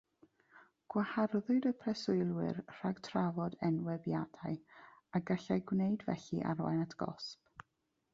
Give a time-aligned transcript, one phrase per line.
[0.93, 4.57] Gwaharddwyd y preswylwyr rhag trafod enwebiadau,
[5.19, 7.67] a gallai gwneud felly arwain at gosb.